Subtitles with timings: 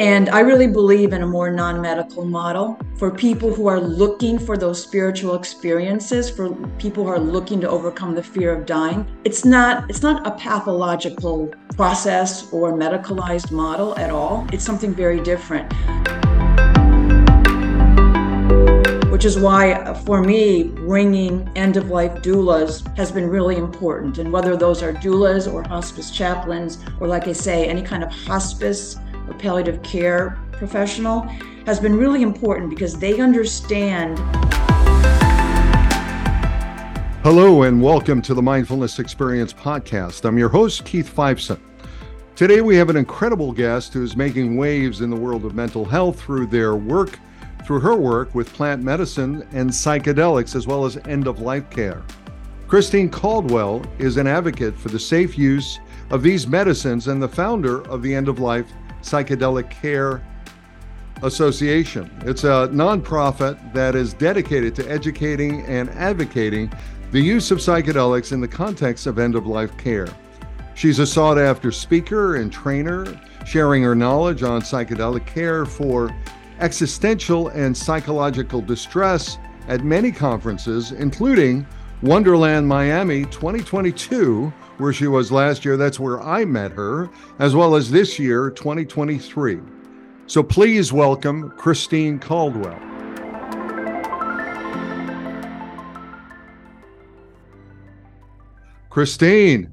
[0.00, 4.40] And I really believe in a more non medical model for people who are looking
[4.40, 9.06] for those spiritual experiences, for people who are looking to overcome the fear of dying.
[9.22, 14.48] It's not, it's not a pathological process or medicalized model at all.
[14.52, 15.72] It's something very different.
[19.12, 24.18] Which is why, uh, for me, bringing end of life doulas has been really important.
[24.18, 28.10] And whether those are doulas or hospice chaplains, or like I say, any kind of
[28.10, 28.96] hospice
[29.38, 31.22] palliative care professional
[31.66, 34.18] has been really important because they understand.
[37.22, 40.26] Hello, and welcome to the Mindfulness Experience podcast.
[40.26, 41.58] I'm your host, Keith Fiveson.
[42.36, 45.84] Today, we have an incredible guest who is making waves in the world of mental
[45.84, 47.18] health through their work,
[47.64, 52.02] through her work with plant medicine and psychedelics, as well as end of life care.
[52.66, 55.78] Christine Caldwell is an advocate for the safe use
[56.10, 58.70] of these medicines and the founder of the End of Life
[59.04, 60.22] Psychedelic Care
[61.22, 62.10] Association.
[62.24, 66.72] It's a nonprofit that is dedicated to educating and advocating
[67.12, 70.08] the use of psychedelics in the context of end of life care.
[70.74, 73.06] She's a sought after speaker and trainer,
[73.46, 76.10] sharing her knowledge on psychedelic care for
[76.58, 79.38] existential and psychological distress
[79.68, 81.66] at many conferences, including
[82.02, 85.76] Wonderland Miami 2022 where she was last year.
[85.76, 89.60] That's where I met her, as well as this year, 2023.
[90.26, 92.80] So please welcome Christine Caldwell.
[98.90, 99.72] Christine.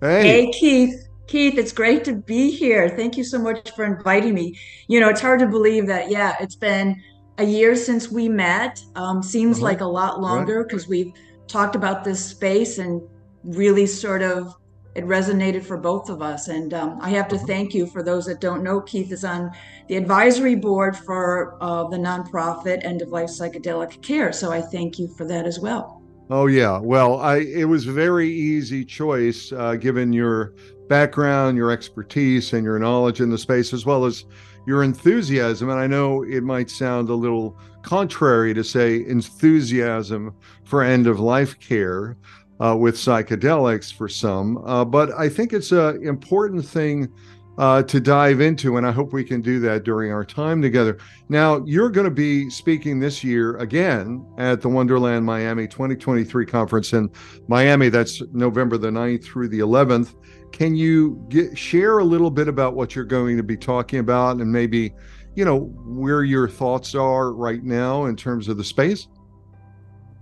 [0.00, 0.22] Hey.
[0.22, 1.02] Hey, Keith.
[1.26, 2.88] Keith, it's great to be here.
[2.88, 4.56] Thank you so much for inviting me.
[4.86, 7.02] You know, it's hard to believe that, yeah, it's been
[7.38, 8.80] a year since we met.
[8.94, 9.64] Um, seems uh-huh.
[9.64, 10.90] like a lot longer because right.
[10.90, 11.12] we've
[11.48, 13.00] talked about this space and
[13.46, 14.54] really sort of
[14.96, 16.48] it resonated for both of us.
[16.48, 17.46] And um, I have to uh-huh.
[17.46, 18.80] thank you for those that don't know.
[18.80, 19.50] Keith is on
[19.88, 24.32] the advisory board for uh, the nonprofit End of Life Psychedelic Care.
[24.32, 26.02] So I thank you for that as well.
[26.28, 30.54] Oh yeah, well, I it was a very easy choice uh, given your
[30.88, 34.24] background, your expertise, and your knowledge in the space, as well as
[34.66, 35.70] your enthusiasm.
[35.70, 40.34] And I know it might sound a little contrary to say enthusiasm
[40.64, 42.16] for end of life care,
[42.60, 44.58] uh, with psychedelics for some.
[44.66, 47.12] Uh, but I think it's an important thing
[47.58, 50.98] uh, to dive into, and I hope we can do that during our time together.
[51.28, 56.92] Now, you're going to be speaking this year again at the Wonderland Miami 2023 conference
[56.92, 57.10] in
[57.48, 57.88] Miami.
[57.88, 60.14] That's November the 9th through the 11th.
[60.52, 64.36] Can you get, share a little bit about what you're going to be talking about
[64.36, 64.92] and maybe,
[65.34, 69.08] you know, where your thoughts are right now in terms of the space?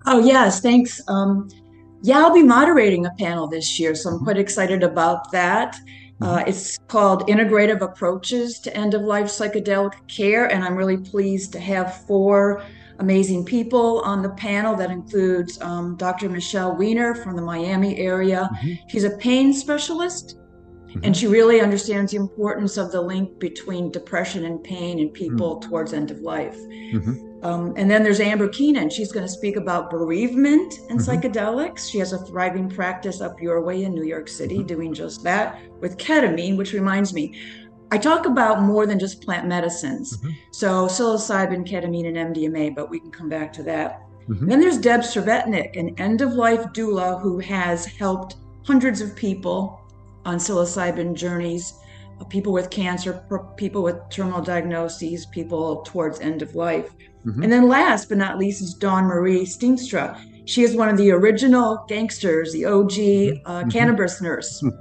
[0.07, 0.61] Oh, yes.
[0.61, 1.01] Thanks.
[1.09, 1.49] Um,
[2.05, 5.75] yeah, I'll be moderating a panel this year, so I'm quite excited about that.
[6.21, 6.49] Uh, mm-hmm.
[6.51, 11.61] it's called Integrative Approaches to End of Life Psychedelic Care, and I'm really pleased to
[11.61, 12.63] have four
[12.99, 14.77] amazing people on the panel.
[14.77, 16.29] That includes um, Dr.
[16.29, 18.51] Michelle Weiner from the Miami area.
[18.53, 18.87] Mm-hmm.
[18.89, 20.37] She's a pain specialist,
[20.89, 21.01] mm-hmm.
[21.05, 25.57] and she really understands the importance of the link between depression and pain in people
[25.57, 25.71] mm-hmm.
[25.71, 26.59] towards end of life.
[27.45, 28.89] Um, and then there's Amber Keenan.
[28.89, 31.11] She's going to speak about bereavement and mm-hmm.
[31.11, 31.91] psychedelics.
[31.91, 34.67] She has a thriving practice up your way in New York City mm-hmm.
[34.67, 37.39] doing just that with ketamine, which reminds me,
[37.91, 40.17] I talk about more than just plant medicines.
[40.17, 40.31] Mm-hmm.
[40.53, 44.01] So psilocybin, ketamine, and MDMA, but we can come back to that.
[44.27, 44.49] Mm-hmm.
[44.49, 49.83] Then there's Deb Cervetnik, an end of life doula who has helped hundreds of people
[50.25, 51.75] on psilocybin journeys
[52.21, 53.25] uh, people with cancer,
[53.57, 56.95] people with terminal diagnoses, people towards end of life.
[57.27, 57.43] Mm-hmm.
[57.43, 60.19] And then last but not least is Dawn Marie Steenstra.
[60.47, 63.47] She is one of the original gangsters, the OG mm-hmm.
[63.47, 63.71] uh, mm-hmm.
[63.71, 64.63] cannabis nurse.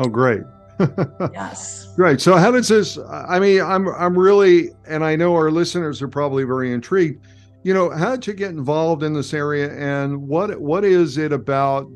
[0.00, 0.42] Oh, great.
[1.32, 1.92] yes.
[1.98, 2.20] Right.
[2.20, 6.06] So how does this I mean, I'm I'm really and I know our listeners are
[6.06, 7.26] probably very intrigued.
[7.64, 11.32] You know, how did you get involved in this area and what what is it
[11.32, 11.88] about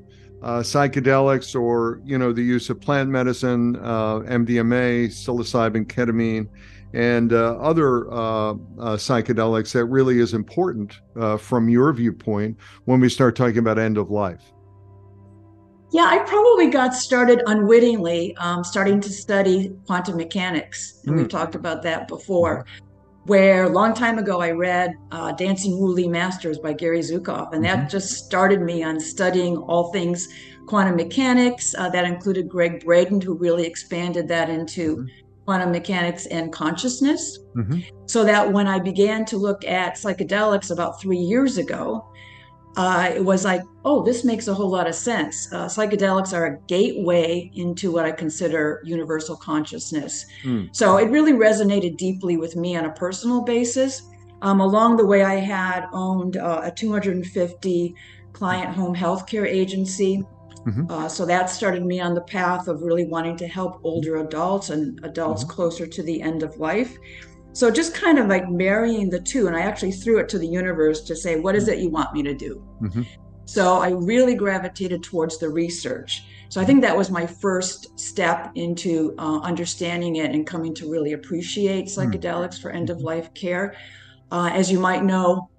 [0.43, 6.49] uh, psychedelics or you know the use of plant medicine, uh, MDMA, psilocybin, ketamine,
[6.95, 8.55] and uh, other uh, uh,
[8.97, 13.97] psychedelics that really is important uh, from your viewpoint when we start talking about end
[13.99, 14.43] of life.
[15.93, 21.19] Yeah, I probably got started unwittingly, um, starting to study quantum mechanics, and mm.
[21.19, 22.65] we've talked about that before
[23.25, 27.53] where a long time ago I read uh, Dancing Wu Li Masters by Gary Zukav,
[27.53, 27.89] and that mm-hmm.
[27.89, 30.29] just started me on studying all things
[30.67, 31.75] quantum mechanics.
[31.77, 35.22] Uh, that included Gregg Braden, who really expanded that into mm-hmm.
[35.45, 37.39] Quantum mechanics and consciousness.
[37.57, 37.81] Mm-hmm.
[38.07, 42.07] So that when I began to look at psychedelics about three years ago,
[42.77, 45.53] uh, it was like, oh, this makes a whole lot of sense.
[45.53, 50.25] Uh, psychedelics are a gateway into what I consider universal consciousness.
[50.43, 50.75] Mm.
[50.75, 54.03] So it really resonated deeply with me on a personal basis.
[54.41, 57.95] Um, along the way, I had owned uh, a 250
[58.33, 60.25] client home healthcare agency.
[60.67, 60.91] Mm-hmm.
[60.91, 64.71] Uh, so that started me on the path of really wanting to help older adults
[64.71, 65.53] and adults mm-hmm.
[65.53, 66.97] closer to the end of life.
[67.53, 69.47] So just kind of like marrying the two.
[69.47, 72.15] And I actually threw it to the universe to say, what is it you want
[72.15, 72.65] me to do?
[72.81, 73.03] Mm-hmm.
[73.45, 76.23] So I really gravitated towards the research.
[76.49, 80.91] So I think that was my first step into uh, understanding it and coming to
[80.91, 82.01] really appreciate hmm.
[82.01, 83.07] psychedelics for end of mm-hmm.
[83.07, 83.75] life care.
[84.31, 85.51] Uh, as you might know,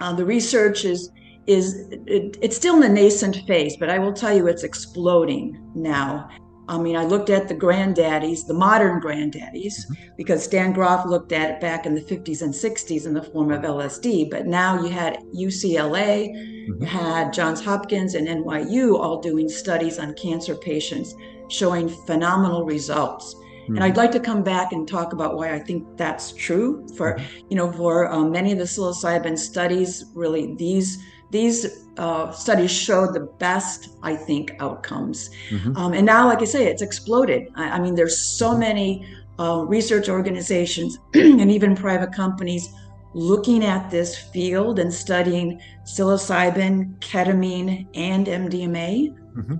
[0.00, 1.10] uh, the research is
[1.46, 5.60] is it, it's still in the nascent phase, but I will tell you it's exploding
[5.74, 6.28] now.
[6.68, 10.14] I mean, I looked at the granddaddies, the modern granddaddies, mm-hmm.
[10.16, 13.52] because Stan Grof looked at it back in the 50s and 60s in the form
[13.52, 14.30] of LSD.
[14.30, 16.82] But now you had UCLA, mm-hmm.
[16.82, 21.14] you had Johns Hopkins, and NYU all doing studies on cancer patients
[21.48, 23.34] showing phenomenal results.
[23.34, 23.76] Mm-hmm.
[23.76, 26.84] And I'd like to come back and talk about why I think that's true.
[26.96, 27.46] For, mm-hmm.
[27.48, 30.98] you know, for um, many of the psilocybin studies, really these
[31.36, 31.58] these
[31.98, 35.30] uh, studies showed the best, I think, outcomes.
[35.50, 35.76] Mm-hmm.
[35.76, 37.48] Um, and now, like I say, it's exploded.
[37.54, 39.06] I, I mean, there's so many
[39.38, 42.64] uh, research organizations and even private companies
[43.12, 49.14] looking at this field and studying psilocybin, ketamine, and MDMA.
[49.36, 49.56] Mm-hmm.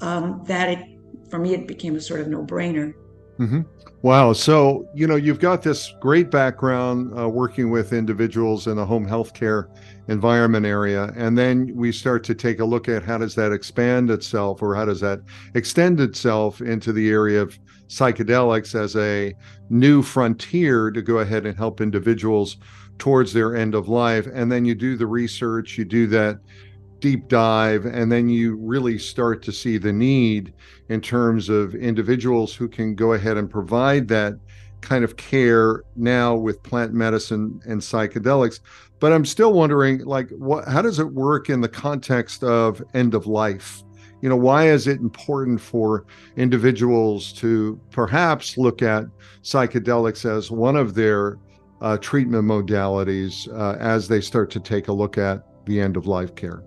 [0.00, 0.80] Um, that it,
[1.30, 2.92] for me, it became a sort of no-brainer.
[3.38, 3.62] Mm-hmm.
[4.06, 4.34] Wow.
[4.34, 9.04] So, you know, you've got this great background uh, working with individuals in the home
[9.04, 9.66] healthcare
[10.06, 11.12] environment area.
[11.16, 14.76] And then we start to take a look at how does that expand itself or
[14.76, 15.22] how does that
[15.56, 17.58] extend itself into the area of
[17.88, 19.34] psychedelics as a
[19.70, 22.58] new frontier to go ahead and help individuals
[22.98, 24.28] towards their end of life.
[24.32, 26.38] And then you do the research, you do that
[27.00, 30.52] deep dive, and then you really start to see the need
[30.88, 34.38] in terms of individuals who can go ahead and provide that
[34.80, 38.60] kind of care now with plant medicine and psychedelics.
[38.98, 43.14] But i'm still wondering like what how does it work in the context of end
[43.14, 43.82] of life?
[44.22, 46.06] You know why is it important for
[46.36, 49.04] individuals to perhaps look at
[49.42, 51.38] psychedelics as one of their
[51.82, 56.06] uh, treatment modalities uh, as they start to take a look at the end of
[56.06, 56.62] life care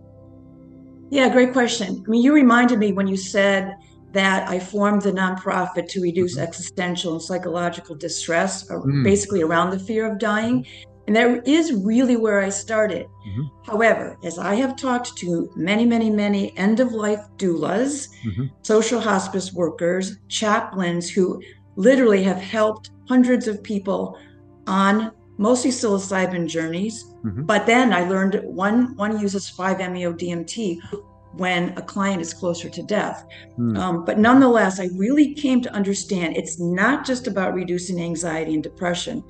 [1.10, 3.76] yeah great question i mean you reminded me when you said
[4.12, 6.48] that I formed the nonprofit to reduce mm-hmm.
[6.48, 9.04] existential and psychological distress, mm.
[9.04, 10.66] basically around the fear of dying.
[11.08, 13.08] And that is really where I started.
[13.28, 13.44] Mm-hmm.
[13.66, 18.46] However, as I have talked to many, many, many end of life doulas, mm-hmm.
[18.62, 21.42] social hospice workers, chaplains who
[21.76, 24.20] literally have helped hundreds of people
[24.68, 27.09] on mostly psilocybin journeys.
[27.24, 27.44] Mm-hmm.
[27.44, 30.80] But then I learned one one uses 5-MeO DMT
[31.34, 33.26] when a client is closer to death.
[33.58, 33.78] Mm.
[33.78, 38.64] Um, but nonetheless, I really came to understand it's not just about reducing anxiety and
[38.64, 39.24] depression.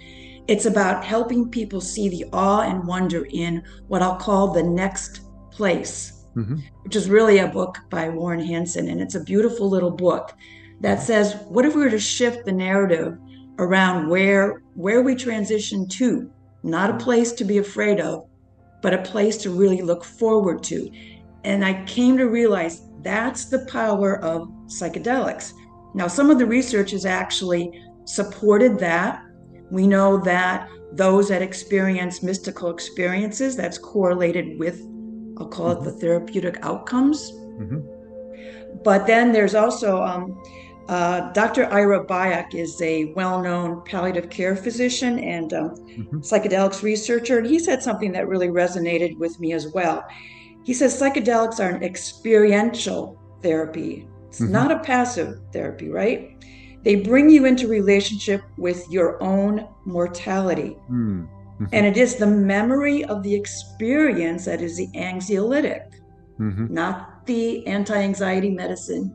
[0.47, 5.21] It's about helping people see the awe and wonder in what I'll call the next
[5.51, 6.57] place, mm-hmm.
[6.83, 8.89] which is really a book by Warren Hanson.
[8.89, 10.33] And it's a beautiful little book
[10.81, 13.18] that says, what if we were to shift the narrative
[13.59, 16.31] around where where we transition to,
[16.63, 18.27] not a place to be afraid of,
[18.81, 20.89] but a place to really look forward to.
[21.44, 25.53] And I came to realize that's the power of psychedelics.
[25.94, 29.24] Now, some of the research has actually supported that.
[29.72, 34.81] We know that those that experience mystical experiences, that's correlated with,
[35.38, 36.00] I'll call it the mm-hmm.
[36.00, 37.31] therapeutic outcomes.
[37.31, 38.84] Mm-hmm.
[38.84, 40.41] But then there's also um,
[40.89, 41.65] uh, Dr.
[41.72, 46.17] Ira Byock is a well-known palliative care physician and um, mm-hmm.
[46.22, 50.03] psychedelics researcher, and he said something that really resonated with me as well.
[50.63, 54.08] He says psychedelics are an experiential therapy.
[54.29, 54.51] It's mm-hmm.
[54.51, 56.36] not a passive therapy, right?
[56.81, 60.75] They bring you into relationship with your own mortality.
[60.89, 61.65] Mm-hmm.
[61.72, 65.84] And it is the memory of the experience that is the anxiolytic,
[66.39, 66.74] mm-hmm.
[66.74, 69.13] not the anti-anxiety medicine,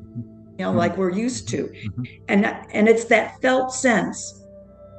[0.59, 0.79] you know, mm-hmm.
[0.79, 1.65] like we're used to.
[1.65, 2.03] Mm-hmm.
[2.29, 4.43] And and it's that felt sense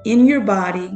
[0.04, 0.92] in your body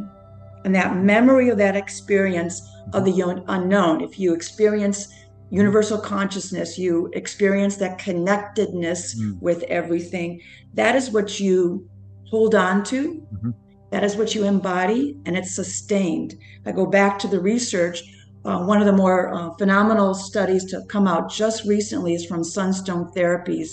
[0.66, 2.62] and that memory of that experience
[2.94, 4.02] of the unknown.
[4.02, 5.08] If you experience
[5.50, 9.40] universal consciousness, you experience that connectedness mm.
[9.42, 10.42] with everything.
[10.74, 11.90] That is what you
[12.28, 13.26] hold on to.
[13.34, 13.52] Mm-hmm.
[13.92, 16.36] That is what you embody, and it's sustained.
[16.66, 18.04] I go back to the research.
[18.46, 22.44] Uh, one of the more uh, phenomenal studies to come out just recently is from
[22.44, 23.72] Sunstone Therapies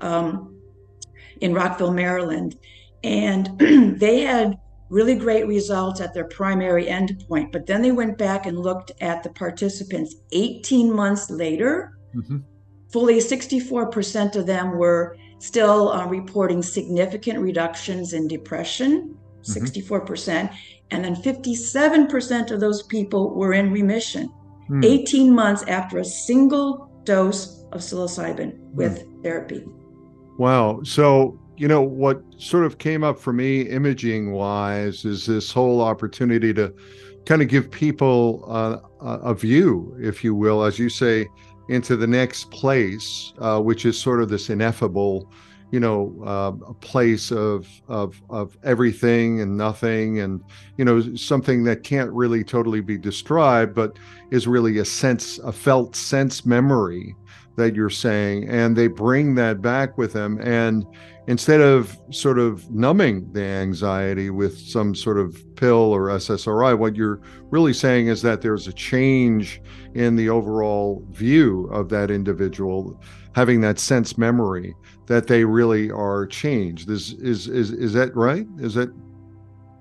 [0.00, 0.56] um,
[1.40, 2.56] in Rockville, Maryland.
[3.04, 3.58] And
[3.98, 4.58] they had
[4.90, 7.52] really great results at their primary endpoint.
[7.52, 11.98] But then they went back and looked at the participants 18 months later.
[12.14, 12.38] Mm-hmm.
[12.90, 19.64] Fully 64% of them were still uh, reporting significant reductions in depression, mm-hmm.
[19.64, 20.54] 64%.
[20.90, 24.32] And then 57% of those people were in remission
[24.70, 24.84] mm.
[24.84, 29.22] 18 months after a single dose of psilocybin with mm.
[29.22, 29.64] therapy.
[30.38, 30.80] Wow.
[30.84, 35.82] So, you know, what sort of came up for me imaging wise is this whole
[35.82, 36.72] opportunity to
[37.26, 41.26] kind of give people uh, a view, if you will, as you say,
[41.68, 45.30] into the next place, uh, which is sort of this ineffable
[45.70, 50.42] you know uh, a place of of of everything and nothing and
[50.78, 53.98] you know something that can't really totally be described but
[54.30, 57.14] is really a sense a felt sense memory
[57.58, 60.86] that you're saying and they bring that back with them and
[61.26, 66.96] instead of sort of numbing the anxiety with some sort of pill or SSRI what
[66.96, 69.60] you're really saying is that there's a change
[69.94, 72.98] in the overall view of that individual
[73.34, 74.74] having that sense memory
[75.06, 76.90] that they really are changed.
[76.90, 78.46] Is is is is that right?
[78.58, 78.90] Is that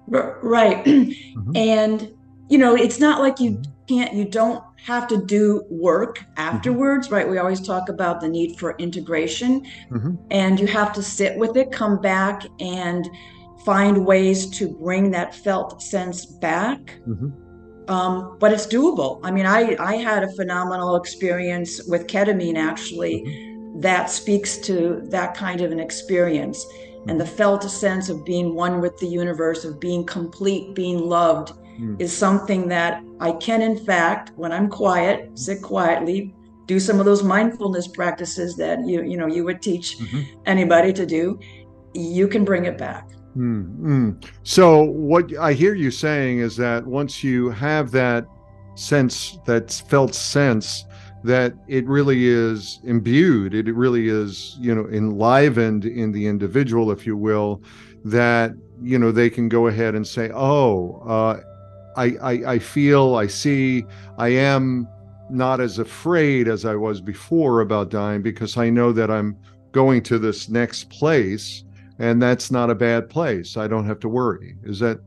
[0.07, 0.84] right?
[1.38, 1.55] Mm-hmm.
[1.55, 2.13] And
[2.50, 3.96] you know, it's not like you mm-hmm.
[3.96, 6.31] can't you don't have to do work mm-hmm.
[6.38, 7.15] afterwards, mm-hmm.
[7.15, 7.29] right?
[7.29, 10.15] We always talk about the need for integration mm-hmm.
[10.31, 13.10] and you have to sit with it, come back and
[13.65, 17.00] find ways to bring that felt sense back.
[17.07, 17.29] Mm-hmm.
[17.89, 19.22] Um, but it's doable.
[19.24, 25.01] I mean, I, I had a phenomenal experience with ketamine actually mm-hmm that speaks to
[25.05, 26.65] that kind of an experience
[27.07, 31.53] and the felt sense of being one with the universe of being complete being loved
[31.79, 32.00] mm.
[32.01, 36.33] is something that i can in fact when i'm quiet sit quietly
[36.65, 40.21] do some of those mindfulness practices that you you know you would teach mm-hmm.
[40.45, 41.39] anybody to do
[41.93, 44.12] you can bring it back mm-hmm.
[44.43, 48.25] so what i hear you saying is that once you have that
[48.75, 50.86] sense that felt sense
[51.24, 57.05] that it really is imbued, it really is, you know, enlivened in the individual, if
[57.05, 57.62] you will,
[58.05, 61.39] that, you know, they can go ahead and say, oh, uh,
[61.97, 63.85] I, I, I feel, I see,
[64.17, 64.87] I am
[65.29, 69.37] not as afraid as I was before about dying because I know that I'm
[69.71, 71.63] going to this next place
[71.99, 73.57] and that's not a bad place.
[73.57, 74.55] I don't have to worry.
[74.63, 74.99] Is that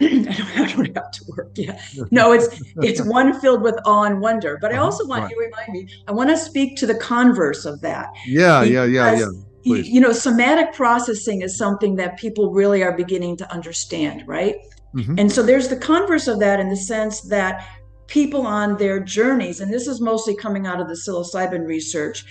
[0.00, 1.50] I don't, I don't have to work.
[1.56, 1.80] Yeah.
[2.10, 4.58] No, it's it's one filled with awe and wonder.
[4.60, 4.84] But I uh-huh.
[4.84, 5.30] also want right.
[5.30, 8.10] you to remind me, I want to speak to the converse of that.
[8.26, 9.30] Yeah, yeah, yeah, yeah.
[9.64, 9.88] Please.
[9.88, 14.54] You know, somatic processing is something that people really are beginning to understand, right?
[14.94, 15.18] Mm-hmm.
[15.18, 17.66] And so there's the converse of that in the sense that
[18.06, 22.24] people on their journeys, and this is mostly coming out of the psilocybin research,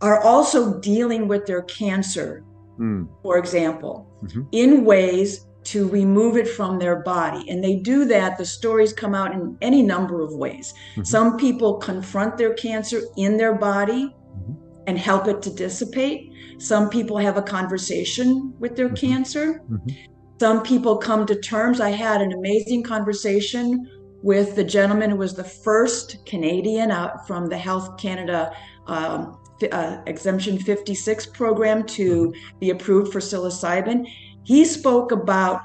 [0.00, 2.44] are also dealing with their cancer,
[2.78, 3.08] mm.
[3.22, 4.42] for example, mm-hmm.
[4.52, 7.48] in ways to remove it from their body.
[7.50, 8.38] And they do that.
[8.38, 10.72] The stories come out in any number of ways.
[10.92, 11.04] Mm-hmm.
[11.04, 14.52] Some people confront their cancer in their body mm-hmm.
[14.86, 16.30] and help it to dissipate.
[16.58, 19.06] Some people have a conversation with their mm-hmm.
[19.06, 19.62] cancer.
[19.70, 20.12] Mm-hmm.
[20.38, 21.80] Some people come to terms.
[21.80, 23.90] I had an amazing conversation
[24.22, 28.52] with the gentleman who was the first Canadian out from the Health Canada
[28.86, 29.38] um,
[29.72, 34.06] uh, Exemption 56 program to be approved for psilocybin
[34.46, 35.60] he spoke about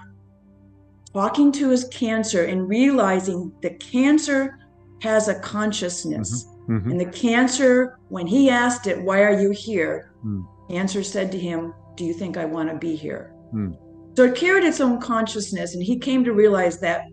[1.14, 4.58] talking to his cancer and realizing the cancer
[5.04, 6.46] has a consciousness.
[6.46, 6.78] Mm-hmm.
[6.78, 6.92] Mm-hmm.
[6.92, 10.14] And the cancer, when he asked it, Why are you here?
[10.26, 10.48] Mm.
[10.70, 13.36] Cancer said to him, Do you think I want to be here?
[13.54, 13.78] Mm.
[14.16, 17.06] So it carried its own consciousness, and he came to realize that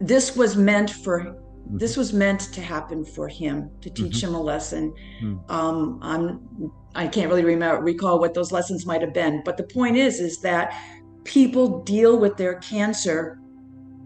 [0.00, 1.38] this was meant for
[1.74, 4.28] this was meant to happen for him to teach mm-hmm.
[4.28, 4.94] him a lesson.
[5.22, 5.50] Mm.
[5.50, 9.62] Um, I'm I can't really remember recall what those lessons might have been, but the
[9.62, 10.76] point is is that
[11.24, 13.38] people deal with their cancer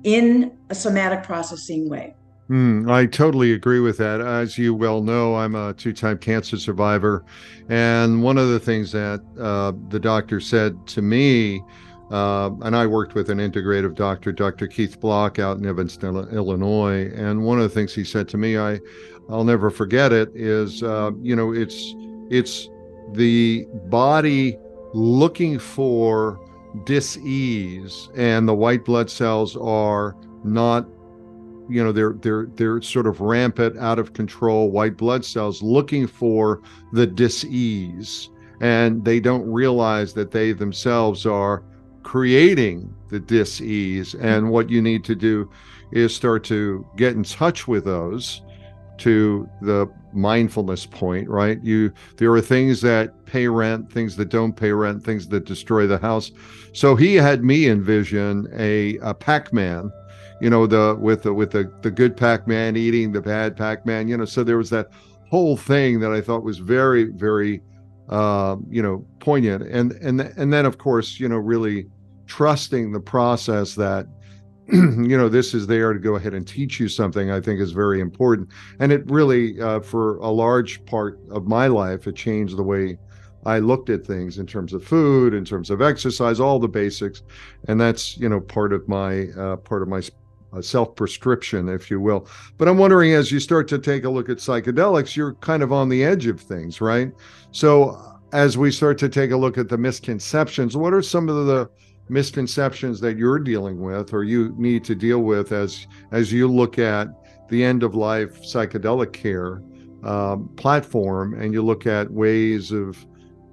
[0.04, 2.14] in a somatic processing way.
[2.48, 4.20] Mm, I totally agree with that.
[4.20, 7.24] As you well know, I'm a two time cancer survivor.
[7.68, 11.60] And one of the things that uh, the doctor said to me,
[12.12, 14.68] uh, and I worked with an integrative doctor, Dr.
[14.68, 17.10] Keith Block, out in Evanston, Illinois.
[17.16, 18.78] And one of the things he said to me, I,
[19.28, 21.94] I'll never forget it, is, uh, you know, it's,
[22.30, 22.68] it's
[23.14, 24.56] the body
[24.94, 26.38] looking for
[26.84, 30.86] dis-ease and the white blood cells are not
[31.68, 36.06] you know they're they're they're sort of rampant out of control white blood cells looking
[36.06, 38.30] for the dis-ease.
[38.60, 41.62] And they don't realize that they themselves are
[42.02, 44.14] creating the dis-ease.
[44.14, 44.48] And mm-hmm.
[44.48, 45.50] what you need to do
[45.92, 48.42] is start to get in touch with those
[48.98, 51.62] to the mindfulness point right?
[51.62, 55.86] You there are things that pay rent, things that don't pay rent, things that destroy
[55.86, 56.32] the house.
[56.72, 59.92] So he had me envision a, a Pac-Man,
[60.40, 64.16] you know, the with the with the the good Pac-Man eating the bad Pac-Man, you
[64.16, 64.24] know.
[64.24, 64.88] So there was that
[65.30, 67.62] whole thing that I thought was very very
[68.08, 71.86] uh, you know poignant, and and and then of course you know really
[72.26, 74.06] trusting the process that
[74.72, 77.70] you know this is there to go ahead and teach you something i think is
[77.70, 78.48] very important
[78.80, 82.98] and it really uh, for a large part of my life it changed the way
[83.44, 87.22] i looked at things in terms of food in terms of exercise all the basics
[87.68, 90.02] and that's you know part of my uh, part of my
[90.56, 92.26] uh, self prescription if you will.
[92.58, 95.72] But i'm wondering as you start to take a look at psychedelics you're kind of
[95.72, 97.12] on the edge of things right?
[97.52, 98.00] So
[98.32, 101.70] as we start to take a look at the misconceptions what are some of the
[102.08, 106.78] misconceptions that you're dealing with or you need to deal with as as you look
[106.78, 107.08] at
[107.48, 109.62] the end of life psychedelic care
[110.04, 113.04] um, platform and you look at ways of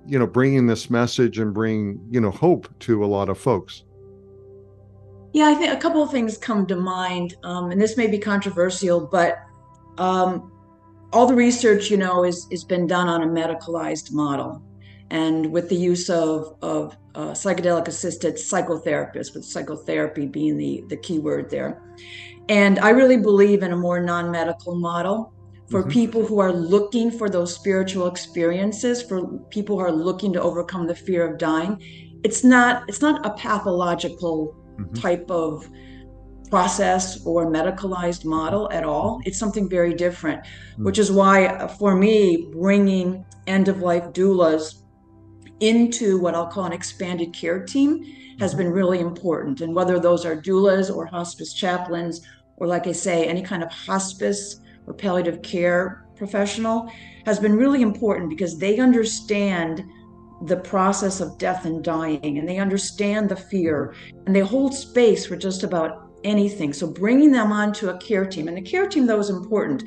[0.05, 3.83] you know bringing this message and bring you know hope to a lot of folks
[5.33, 8.17] yeah i think a couple of things come to mind um, and this may be
[8.17, 9.39] controversial but
[9.97, 10.51] um,
[11.11, 14.63] all the research you know is has been done on a medicalized model
[15.13, 20.97] and with the use of, of uh, psychedelic assisted psychotherapists, with psychotherapy being the, the
[20.97, 21.81] key word there.
[22.49, 25.31] And I really believe in a more non medical model
[25.69, 25.91] for mm-hmm.
[25.91, 30.87] people who are looking for those spiritual experiences, for people who are looking to overcome
[30.87, 31.79] the fear of dying.
[32.23, 34.94] It's not it's not a pathological mm-hmm.
[34.94, 35.70] type of
[36.50, 39.20] process or medicalized model at all.
[39.25, 40.84] It's something very different, mm-hmm.
[40.84, 44.75] which is why uh, for me bringing end of life doulas
[45.60, 48.03] into what I'll call an expanded care team
[48.39, 48.60] has mm-hmm.
[48.60, 49.62] been really important.
[49.62, 52.22] And whether those are doulas or hospice chaplains,
[52.58, 56.88] or like I say, any kind of hospice or palliative care professional,
[57.25, 59.84] has been really important because they understand
[60.45, 63.95] the process of death and dying and they understand the fear
[64.25, 66.73] and they hold space for just about anything.
[66.73, 69.83] So bringing them onto a care team, and the care team, though, is important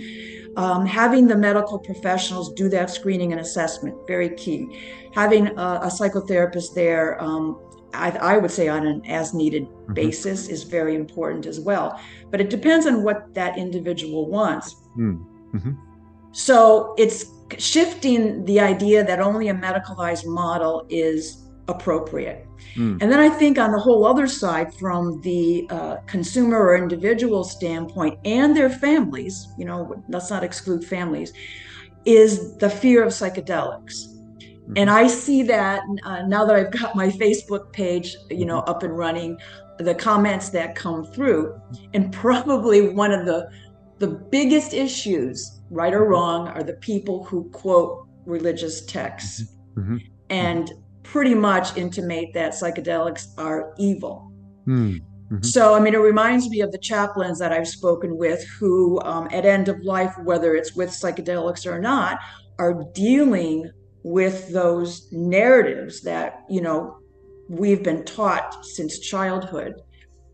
[0.56, 4.66] um, having the medical professionals do that screening and assessment, very key.
[5.12, 7.60] Having a, a psychotherapist there, um,
[7.92, 9.92] I, I, would say on an as needed mm-hmm.
[9.92, 12.00] basis, is very important as well.
[12.31, 14.74] But it depends on what that individual wants.
[14.96, 15.72] Mm, mm-hmm.
[16.33, 17.26] So it's
[17.59, 22.46] shifting the idea that only a medicalized model is appropriate.
[22.76, 23.00] Mm.
[23.00, 27.44] And then I think on the whole other side, from the uh, consumer or individual
[27.44, 31.32] standpoint and their families, you know, let's not exclude families,
[32.04, 34.06] is the fear of psychedelics.
[34.06, 34.72] Mm-hmm.
[34.76, 38.70] And I see that uh, now that I've got my Facebook page, you know, mm-hmm.
[38.70, 39.38] up and running,
[39.78, 41.61] the comments that come through,
[41.92, 43.48] and probably one of the
[43.98, 46.11] the biggest issues, right or mm-hmm.
[46.11, 49.55] wrong, are the people who quote religious texts.
[49.76, 49.98] Mm-hmm.
[50.31, 50.72] And
[51.07, 54.33] pretty much intimate that psychedelics are evil.
[54.66, 55.00] Mm.
[55.31, 55.42] Mm-hmm.
[55.42, 59.29] So, I mean, it reminds me of the chaplains that I've spoken with who, um,
[59.33, 62.18] at end of life, whether it's with psychedelics or not,
[62.59, 63.70] are dealing
[64.02, 66.98] with those narratives that, you know,
[67.48, 69.74] we've been taught since childhood.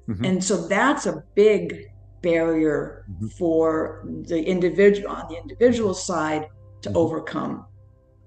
[0.09, 0.25] Mm-hmm.
[0.25, 1.87] And so that's a big
[2.23, 3.29] barrier mm-hmm.
[3.29, 6.49] for the individual on the individual side
[6.83, 6.99] to mm-hmm.
[6.99, 7.67] overcome.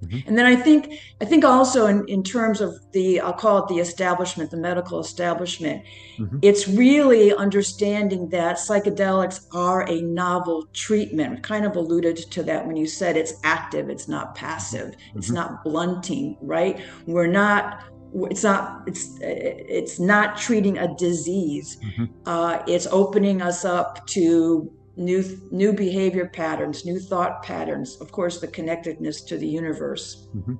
[0.04, 0.28] Mm-hmm.
[0.28, 3.68] And then I think I think also in, in terms of the I'll call it
[3.70, 5.84] the establishment, the medical establishment,
[6.18, 6.40] mm-hmm.
[6.42, 11.44] it's really understanding that psychedelics are a novel treatment.
[11.44, 15.18] Kind of alluded to that when you said it's active, it's not passive, mm-hmm.
[15.18, 16.82] it's not blunting, right?
[17.08, 17.84] We're not
[18.24, 21.78] it's not it's it's not treating a disease.
[21.84, 22.06] Mm-hmm.
[22.26, 28.40] Uh, it's opening us up to new new behavior patterns, new thought patterns, of course,
[28.40, 30.28] the connectedness to the universe.
[30.36, 30.56] Mm-hmm.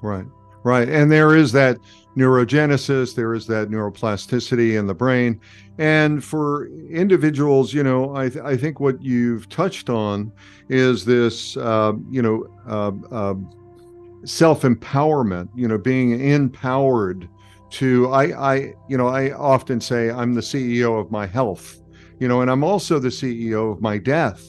[0.00, 0.26] Right,
[0.62, 1.78] right, and there is that
[2.16, 5.40] neurogenesis, there is that neuroplasticity in the brain,
[5.78, 10.32] and for individuals, you know, I th- I think what you've touched on
[10.68, 12.46] is this, uh, you know.
[12.68, 13.34] Uh, uh,
[14.24, 17.28] self empowerment you know being empowered
[17.70, 21.82] to I I you know I often say I'm the CEO of my health
[22.22, 24.46] you know, and I'm also the CEO of my death.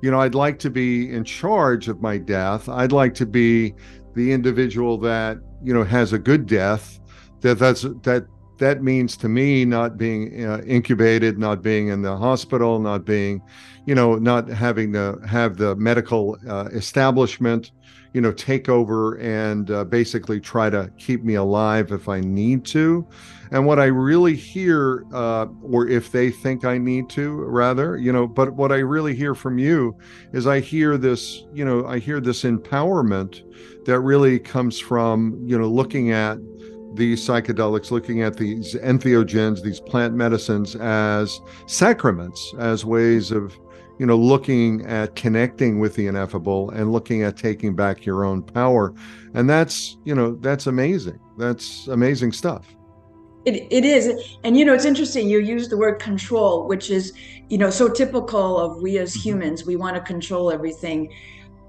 [0.00, 2.68] You know, I'd like to be in charge of my death.
[2.68, 3.74] I'd like to be
[4.14, 7.00] the individual that, you know, has a good death.
[7.40, 8.26] That that's that
[8.58, 13.42] that means to me not being uh, incubated, not being in the hospital, not being,
[13.86, 17.72] you know, not having to have the medical uh, establishment,
[18.16, 22.64] you know, take over and uh, basically try to keep me alive if I need
[22.64, 23.06] to.
[23.50, 28.10] And what I really hear, uh, or if they think I need to, rather, you
[28.10, 29.98] know, but what I really hear from you
[30.32, 33.42] is I hear this, you know, I hear this empowerment
[33.84, 36.38] that really comes from, you know, looking at
[36.94, 43.54] these psychedelics, looking at these entheogens, these plant medicines as sacraments, as ways of,
[43.98, 48.42] you know, looking at connecting with the ineffable and looking at taking back your own
[48.42, 48.94] power.
[49.34, 51.18] And that's, you know, that's amazing.
[51.38, 52.66] That's amazing stuff.
[53.46, 54.36] It, it is.
[54.44, 55.28] And, you know, it's interesting.
[55.28, 57.12] You use the word control, which is,
[57.48, 59.28] you know, so typical of we as mm-hmm.
[59.28, 59.64] humans.
[59.64, 61.12] We want to control everything.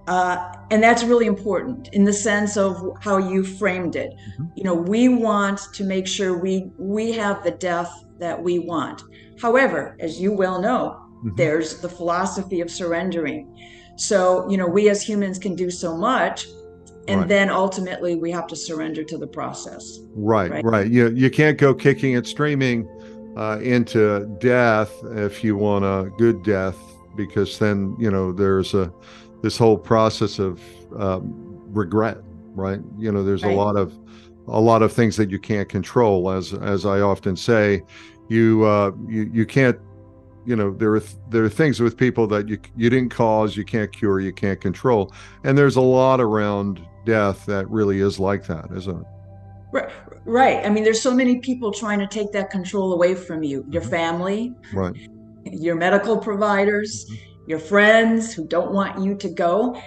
[0.08, 4.12] Uh, and that's really important in the sense of how you framed it.
[4.12, 4.46] Mm-hmm.
[4.56, 9.04] You know, we want to make sure we we have the death that we want.
[9.40, 11.36] However, as you well know, mm-hmm.
[11.36, 13.54] there's the philosophy of surrendering.
[13.96, 16.48] So, you know, we as humans can do so much,
[17.08, 17.30] and right.
[17.30, 20.92] then ultimately we have to surrender to the process right right, right.
[20.92, 22.88] you you can't go kicking and screaming
[23.38, 26.78] uh, into death if you want a good death
[27.16, 28.92] because then you know there's a
[29.42, 30.62] this whole process of
[31.00, 31.34] um,
[31.72, 32.18] regret
[32.54, 33.54] right you know there's right.
[33.54, 33.94] a lot of
[34.48, 37.82] a lot of things that you can't control as as i often say
[38.30, 39.78] you uh you you can't
[40.48, 43.66] you know there are there are things with people that you you didn't cause you
[43.66, 48.46] can't cure you can't control and there's a lot around death that really is like
[48.46, 49.08] that, isn't it?
[49.72, 49.90] Right.
[50.26, 50.66] Right.
[50.66, 53.66] I mean, there's so many people trying to take that control away from you.
[53.70, 53.90] Your mm-hmm.
[53.90, 54.94] family, right?
[55.46, 57.50] Your medical providers, mm-hmm.
[57.50, 59.82] your friends who don't want you to go.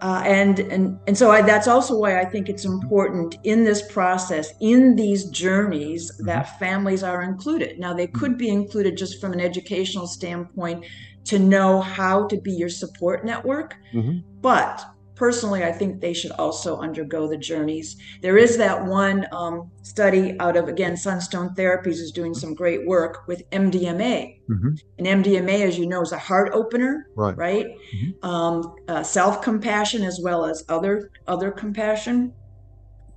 [0.00, 3.82] Uh, and and and so I, that's also why I think it's important in this
[3.90, 6.26] process, in these journeys, mm-hmm.
[6.26, 7.78] that families are included.
[7.78, 10.84] Now they could be included just from an educational standpoint
[11.24, 14.18] to know how to be your support network, mm-hmm.
[14.40, 14.84] but
[15.18, 17.96] personally, I think they should also undergo the journeys.
[18.22, 22.86] There is that one um, study out of, again, Sunstone Therapies is doing some great
[22.86, 24.38] work with MDMA.
[24.48, 24.74] Mm-hmm.
[24.98, 27.36] And MDMA, as you know, is a heart opener, right?
[27.36, 27.66] right?
[27.66, 28.26] Mm-hmm.
[28.26, 32.32] Um, uh, Self compassion as well as other other compassion.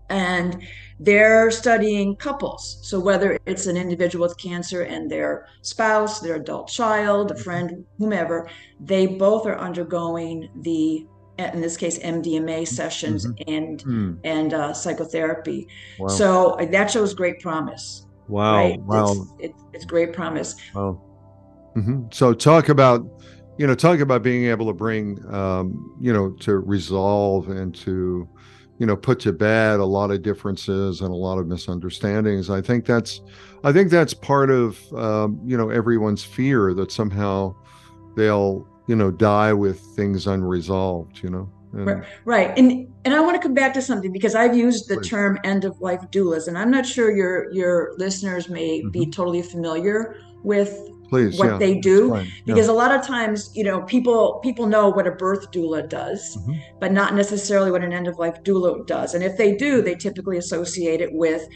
[0.09, 0.61] And
[0.99, 2.79] they're studying couples.
[2.81, 7.85] So whether it's an individual with cancer and their spouse, their adult child, a friend,
[7.97, 11.05] whomever, they both are undergoing the
[11.37, 13.53] in this case MDMA sessions mm-hmm.
[13.53, 14.17] and mm.
[14.23, 15.67] and uh, psychotherapy.
[15.99, 16.07] Wow.
[16.07, 18.05] So uh, that shows great promise.
[18.27, 18.55] Wow!
[18.55, 18.79] Right?
[18.81, 19.11] Wow!
[19.11, 20.55] It's, it, it's great promise.
[20.73, 21.01] Wow.
[21.75, 22.03] Mm-hmm.
[22.11, 23.05] So talk about
[23.57, 28.27] you know talk about being able to bring um, you know to resolve and to
[28.77, 32.49] you know put to bed a lot of differences and a lot of misunderstandings.
[32.49, 33.21] I think that's
[33.63, 37.55] I think that's part of um, you know everyone's fear that somehow
[38.15, 43.33] they'll you know die with things unresolved you know and, right and and i want
[43.33, 45.09] to come back to something because i've used the please.
[45.09, 48.89] term end of life doulas and i'm not sure your your listeners may mm-hmm.
[48.89, 52.73] be totally familiar with please, what yeah, they do because yeah.
[52.73, 56.53] a lot of times you know people people know what a birth doula does mm-hmm.
[56.79, 59.95] but not necessarily what an end of life doula does and if they do they
[59.95, 61.47] typically associate it with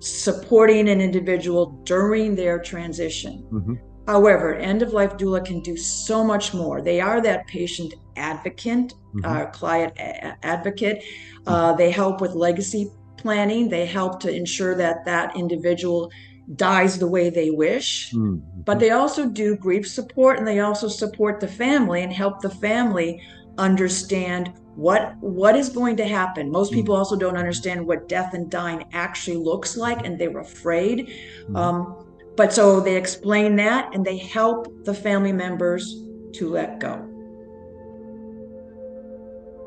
[0.00, 3.74] supporting an individual during their transition mm-hmm.
[4.06, 6.82] However, end of life doula can do so much more.
[6.82, 9.24] They are that patient advocate, mm-hmm.
[9.24, 11.04] uh, client a- advocate.
[11.46, 13.68] Uh, they help with legacy planning.
[13.68, 16.10] They help to ensure that that individual
[16.56, 18.12] dies the way they wish.
[18.12, 18.62] Mm-hmm.
[18.64, 22.50] But they also do grief support and they also support the family and help the
[22.50, 23.22] family
[23.58, 26.50] understand what what is going to happen.
[26.50, 26.80] Most mm-hmm.
[26.80, 31.08] people also don't understand what death and dying actually looks like and they're afraid.
[31.42, 31.56] Mm-hmm.
[31.56, 36.02] Um, but so they explain that and they help the family members
[36.34, 37.08] to let go.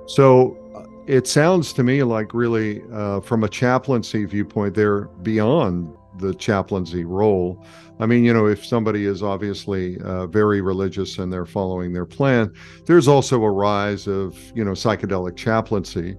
[0.08, 5.95] So uh, it sounds to me like really uh, from a chaplaincy viewpoint, they're beyond
[6.19, 7.63] the chaplaincy role.
[7.99, 12.06] I mean, you know, if somebody is obviously uh, very religious and they're following their
[12.06, 12.54] plan,
[12.86, 16.15] there's also a rise of, you know, psychedelic chaplaincy.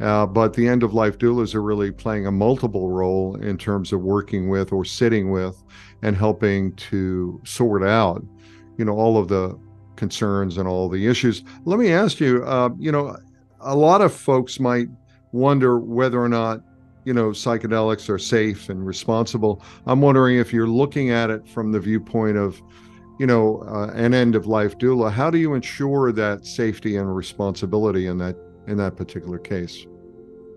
[0.00, 3.92] Uh, but the end of life doulas are really playing a multiple role in terms
[3.92, 5.62] of working with or sitting with
[6.02, 8.24] and helping to sort out,
[8.76, 9.58] you know, all of the
[9.96, 11.42] concerns and all the issues.
[11.64, 13.16] Let me ask you, uh, you know,
[13.60, 14.88] a lot of folks might
[15.32, 16.60] wonder whether or not,
[17.04, 19.62] you know, psychedelics are safe and responsible.
[19.86, 22.60] I'm wondering if you're looking at it from the viewpoint of,
[23.18, 25.10] you know, uh, an end of life doula.
[25.10, 29.86] How do you ensure that safety and responsibility in that in that particular case?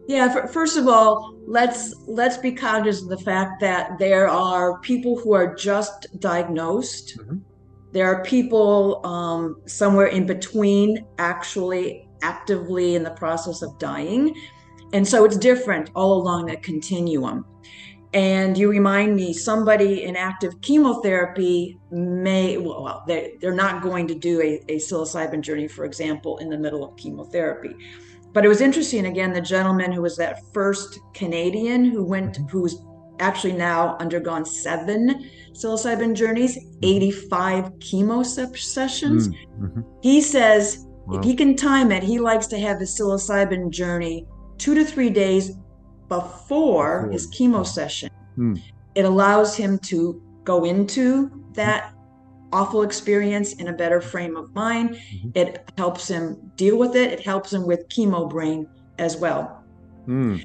[0.10, 5.20] Yeah, first of all, let's let's be cognizant of the fact that there are people
[5.20, 7.16] who are just diagnosed.
[7.20, 7.38] Mm-hmm.
[7.92, 14.34] There are people um, somewhere in between actually actively in the process of dying.
[14.94, 17.46] And so it's different all along that continuum.
[18.12, 24.16] And you remind me, somebody in active chemotherapy may, well, they, they're not going to
[24.16, 27.76] do a, a psilocybin journey, for example, in the middle of chemotherapy.
[28.34, 32.48] But it was interesting, again, the gentleman who was that first Canadian who went, mm-hmm.
[32.48, 32.78] who's
[33.20, 39.28] actually now undergone seven psilocybin journeys, 85 chemo sessions.
[39.28, 39.82] Mm-hmm.
[40.02, 41.20] He says wow.
[41.20, 44.26] if he can time it, he likes to have his psilocybin journey
[44.58, 45.52] two to three days
[46.08, 48.10] before his chemo session.
[48.38, 48.62] Mm.
[48.96, 51.94] It allows him to go into that
[52.52, 54.92] awful experience in a better frame of mind.
[54.92, 55.30] Mm-hmm.
[55.36, 57.12] It helps him deal with it.
[57.12, 59.64] It helps him with chemo brain as well.
[60.08, 60.44] Mm.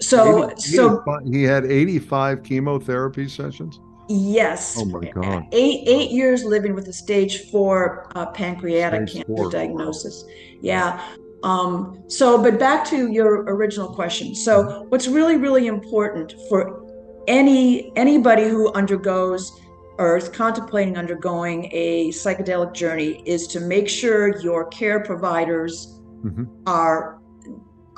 [0.00, 3.78] So, 80, so he had 85 chemotherapy sessions.
[4.12, 4.76] Yes.
[4.76, 5.46] Oh my God.
[5.52, 9.50] Eight eight years living with a stage four uh, pancreatic stage cancer four.
[9.52, 10.24] diagnosis.
[10.60, 11.00] Yeah.
[11.44, 14.34] Um, so, but back to your original question.
[14.34, 16.84] So, what's really, really important for
[17.28, 19.59] any anybody who undergoes
[20.00, 26.44] or is contemplating undergoing a psychedelic journey is to make sure your care providers mm-hmm.
[26.66, 27.20] are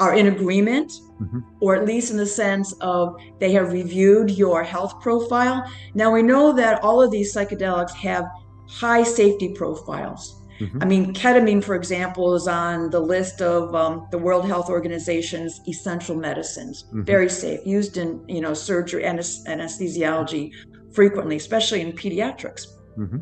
[0.01, 1.39] are in agreement mm-hmm.
[1.61, 6.23] or at least in the sense of they have reviewed your health profile now we
[6.23, 8.27] know that all of these psychedelics have
[8.69, 10.83] high safety profiles Mm-hmm.
[10.83, 15.61] I mean, ketamine, for example, is on the list of um, the World Health Organization's
[15.67, 16.85] essential medicines.
[16.85, 17.03] Mm-hmm.
[17.03, 20.53] Very safe, used in you know surgery and anesthesiology
[20.93, 22.67] frequently, especially in pediatrics.
[22.99, 23.19] Mm-hmm.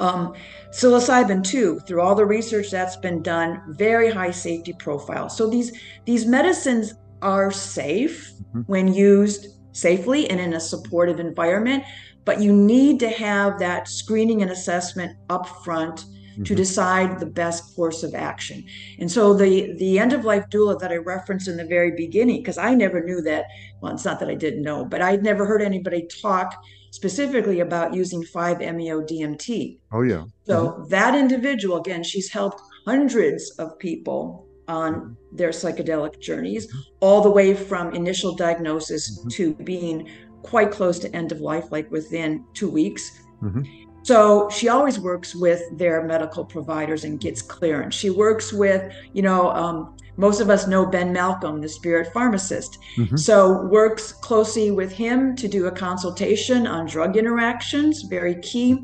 [0.00, 0.34] Um,
[0.70, 5.28] psilocybin too, through all the research that's been done, very high safety profile.
[5.28, 5.72] So these
[6.04, 8.60] these medicines are safe mm-hmm.
[8.62, 11.84] when used safely and in a supportive environment,
[12.24, 16.42] but you need to have that screening and assessment up front mm-hmm.
[16.42, 18.64] to decide the best course of action.
[18.98, 22.38] And so the the end of life doula that I referenced in the very beginning,
[22.38, 23.44] because I never knew that.
[23.80, 26.60] Well, it's not that I didn't know, but I'd never heard anybody talk
[26.92, 29.78] specifically about using 5-MeO DMT.
[29.92, 30.24] Oh yeah.
[30.44, 30.88] So mm-hmm.
[30.90, 35.36] that individual, again, she's helped hundreds of people on mm-hmm.
[35.36, 39.28] their psychedelic journeys, all the way from initial diagnosis mm-hmm.
[39.30, 40.08] to being
[40.42, 43.22] quite close to end of life, like within two weeks.
[43.42, 43.62] Mm-hmm.
[44.02, 47.94] So she always works with their medical providers and gets clearance.
[47.94, 52.78] She works with, you know, um, most of us know Ben Malcolm, the spirit pharmacist.
[52.96, 53.16] Mm-hmm.
[53.16, 58.74] So works closely with him to do a consultation on drug interactions, very key.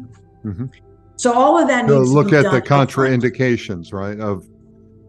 [0.45, 0.67] Mm-hmm.
[1.17, 4.19] So all of that so look at the contraindications, right?
[4.21, 4.47] Of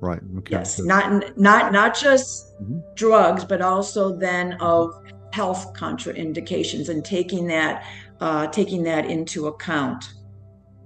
[0.01, 0.19] right.
[0.39, 0.55] Okay.
[0.55, 2.79] Yes, not not not just mm-hmm.
[2.95, 4.93] drugs, but also then of
[5.31, 7.85] health contraindications and taking that
[8.19, 10.13] uh, taking that into account.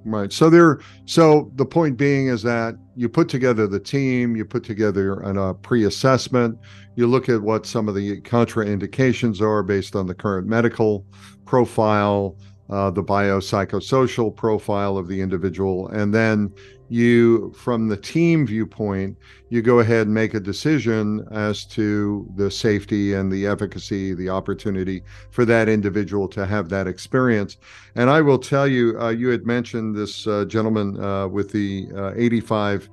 [0.06, 0.34] Right.
[0.34, 0.80] So there.
[1.06, 5.50] So the point being is that you put together the team, you put together a
[5.50, 6.60] uh, pre-assessment,
[6.96, 11.06] you look at what some of the contraindications are based on the current medical
[11.46, 12.38] profile,
[12.70, 16.52] uh, the biopsychosocial profile of the individual, and then
[16.94, 19.18] you from the team viewpoint
[19.50, 24.30] you go ahead and make a decision as to the safety and the efficacy the
[24.30, 25.02] opportunity
[25.32, 27.58] for that individual to have that experience.
[27.96, 31.88] And i will tell you uh, you had mentioned this uh, gentleman uh, with the
[31.98, 32.90] uh, 85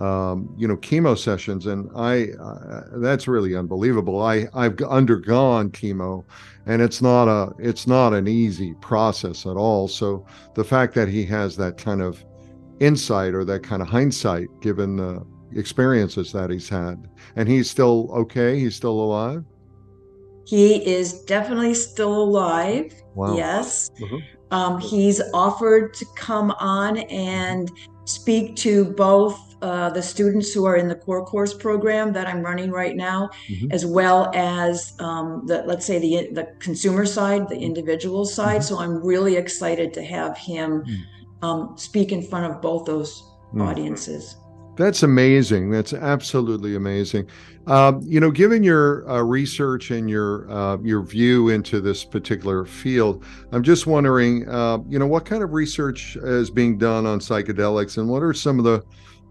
[0.00, 4.22] um, you know chemo sessions and i uh, that's really unbelievable.
[4.22, 6.24] I i've undergone chemo
[6.64, 9.88] and it's not a it's not an easy process at all.
[9.88, 12.24] So the fact that he has that kind of
[12.82, 17.08] insight or that kind of hindsight given the experiences that he's had.
[17.36, 18.58] And he's still okay?
[18.58, 19.44] He's still alive?
[20.46, 22.92] He is definitely still alive.
[23.14, 23.36] Wow.
[23.36, 23.90] Yes.
[24.00, 24.16] Mm-hmm.
[24.50, 27.70] Um, he's offered to come on and
[28.04, 32.42] speak to both uh, the students who are in the core course program that I'm
[32.42, 33.70] running right now, mm-hmm.
[33.70, 38.56] as well as um, the let's say the the consumer side, the individual side.
[38.56, 38.74] Mm-hmm.
[38.74, 40.96] So I'm really excited to have him mm
[41.42, 43.24] um, speak in front of both those
[43.54, 43.62] mm.
[43.62, 44.36] audiences.
[44.76, 45.70] That's amazing.
[45.70, 47.28] That's absolutely amazing.
[47.66, 52.64] Uh, you know, given your uh, research and your uh, your view into this particular
[52.64, 57.20] field, I'm just wondering, uh, you know, what kind of research is being done on
[57.20, 58.82] psychedelics, and what are some of the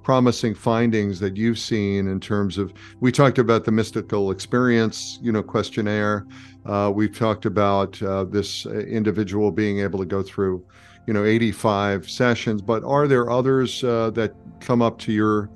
[0.04, 2.72] promising findings that you've seen in terms of?
[3.00, 6.28] We talked about the mystical experience, you know, questionnaire.
[6.68, 10.64] Uh, we've talked about uh, this individual being able to go through
[11.08, 15.50] you know 85 sessions but are there others uh, that come up to your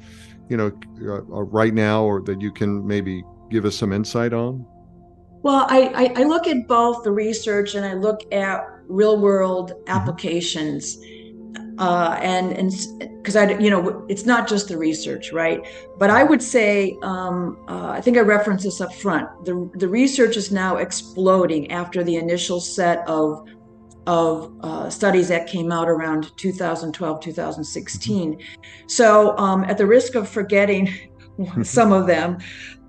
[0.49, 4.33] you know uh, uh, right now or that you can maybe give us some insight
[4.33, 4.65] on
[5.43, 9.71] well I, I, I look at both the research and i look at real world
[9.71, 9.89] mm-hmm.
[9.89, 10.97] applications
[11.77, 12.71] uh, and and
[13.17, 15.61] because I you know it's not just the research, right?
[15.97, 19.27] But I would say um, uh, I think I referenced this up front.
[19.45, 23.45] The the research is now exploding after the initial set of
[24.07, 28.39] of uh, studies that came out around 2012 2016.
[28.87, 30.89] So um, at the risk of forgetting
[31.63, 32.37] some of them.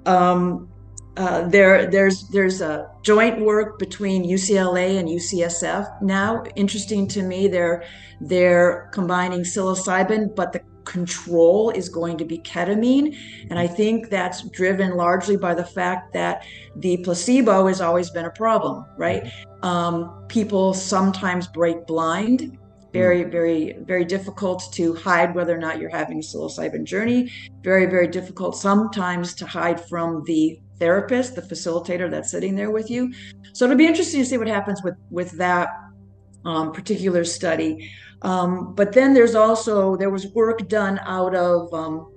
[0.05, 0.69] Um,
[1.17, 6.45] uh, there, there's there's a joint work between UCLA and UCSF now.
[6.57, 7.85] Interesting to me, they're
[8.21, 13.17] they're combining psilocybin, but the control is going to be ketamine,
[13.51, 16.45] and I think that's driven largely by the fact that
[16.77, 19.31] the placebo has always been a problem, right?
[19.63, 22.59] Um, people sometimes break blind.
[22.93, 27.31] Very very very difficult to hide whether or not you're having a psilocybin journey.
[27.63, 32.91] Very very difficult sometimes to hide from the therapist, the facilitator that's sitting there with
[32.91, 33.13] you.
[33.53, 35.69] So it'll be interesting to see what happens with with that
[36.47, 37.91] um, particular study.
[38.23, 42.13] Um, but then there's also there was work done out of um,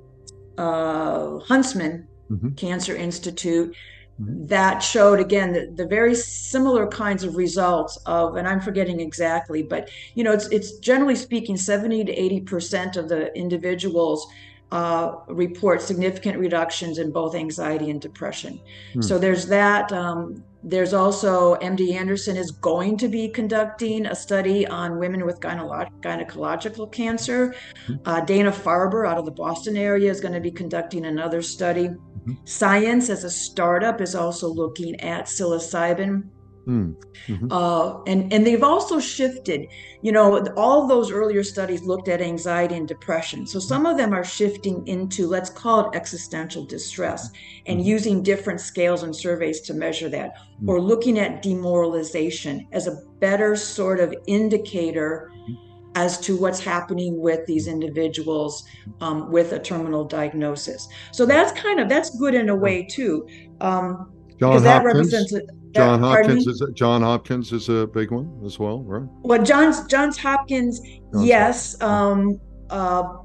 [0.57, 2.49] uh, Huntsman mm-hmm.
[2.49, 3.75] Cancer Institute
[4.21, 4.45] mm-hmm.
[4.45, 9.61] that showed again the, the, very similar kinds of results of and i'm forgetting exactly
[9.61, 14.27] but you know it's it's generally speaking 70 to 80 percent of the individuals
[14.71, 18.59] uh, report significant reductions in both anxiety and depression.
[18.93, 19.01] Hmm.
[19.01, 19.91] So there's that.
[19.91, 25.39] Um, there's also MD Anderson is going to be conducting a study on women with
[25.39, 27.55] gynecological cancer.
[27.87, 27.95] Hmm.
[28.05, 31.87] Uh, Dana Farber out of the Boston area is going to be conducting another study.
[31.87, 32.33] Hmm.
[32.45, 36.23] Psyence as a startup is also looking at psilocybin
[36.69, 36.95] Mm.
[37.25, 39.67] hmm Uh, and and they've also shifted.
[40.03, 43.47] You know, all those earlier studies looked at anxiety and depression.
[43.47, 47.31] So some of them are shifting into let's call it existential distress,
[47.65, 47.95] and mm-hmm.
[47.95, 50.69] using different scales and surveys to measure that, mm-hmm.
[50.69, 55.53] or looking at demoralization as a better sort of indicator mm-hmm.
[55.95, 58.63] as to what's happening with these individuals
[59.01, 60.87] um, with a terminal diagnosis.
[61.11, 63.27] So that's kind of that's good in a way too.
[63.59, 65.13] Um, John that Hopkins.
[65.13, 69.07] represents a, John Hopkins is a, John Hopkins is a big one as well, right?
[69.21, 71.81] Well, Johns Johns Hopkins, Johns yes.
[71.81, 73.17] Um, uh,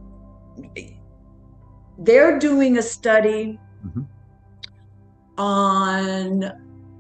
[1.99, 4.03] they're doing a study mm-hmm.
[5.39, 6.53] on